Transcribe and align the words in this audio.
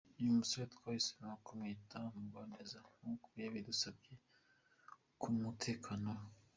Uyu 0.19 0.37
musore 0.39 0.63
twahisemo 0.73 1.33
kumwita 1.45 1.97
Mugwaneza 2.15 2.77
nk’uko 2.99 3.27
yabidusabye 3.43 4.13
ku 5.19 5.25
bw’umutekano 5.31 6.09
we. 6.19 6.25